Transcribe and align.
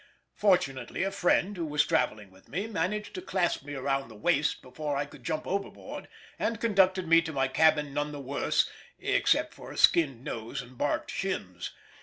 Fortunately 0.33 1.03
a 1.03 1.11
friend 1.11 1.55
who 1.55 1.65
was 1.67 1.85
travelling 1.85 2.31
with 2.31 2.49
me 2.49 2.65
managed 2.65 3.13
to 3.13 3.21
clasp 3.21 3.63
me 3.63 3.75
round 3.75 4.09
the 4.09 4.15
waist 4.15 4.63
before 4.63 4.97
I 4.97 5.05
could 5.05 5.23
jump 5.23 5.45
overboard, 5.45 6.07
and 6.39 6.59
conducted 6.59 7.07
me 7.07 7.21
to 7.21 7.31
my 7.31 7.47
cabin 7.47 7.93
none 7.93 8.11
the 8.11 8.19
worse, 8.19 8.67
except 8.97 9.53
for 9.53 9.71
a 9.71 9.77
skinned 9.77 10.23
nose 10.23 10.59
and 10.59 10.75
barked 10.75 11.11
shins. 11.11 11.69